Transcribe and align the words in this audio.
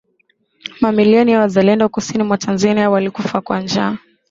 Mamilioni 0.81 1.31
ya 1.31 1.39
wazalendo 1.39 1.89
kusini 1.89 2.23
mwa 2.23 2.37
Tanzania 2.37 2.89
walikufa 2.89 3.41
kwa 3.41 3.61
njaa 3.61 3.97